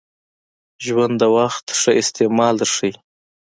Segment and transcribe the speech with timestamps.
[0.85, 2.93] ژوند د وخت ښه استعمال در ښایي.